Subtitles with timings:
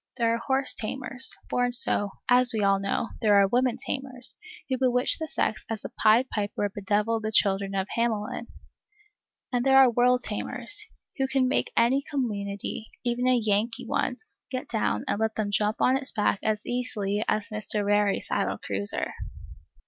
[0.17, 4.35] There are horse tamers, born so, as we all know; there are woman tamers,
[4.67, 8.47] who bewitch the sex as the pied piper bedeviled the children of Hamelin;
[9.53, 10.87] and there are world tamers,
[11.17, 14.17] who can make any community, even a Yankee one,
[14.49, 17.85] get down and let them jump on its back as easily as Mr.
[17.85, 19.13] Rarey saddled Cruiser.